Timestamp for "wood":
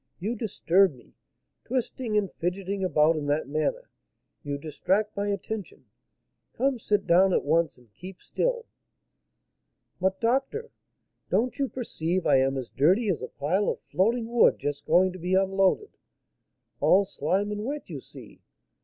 14.27-14.57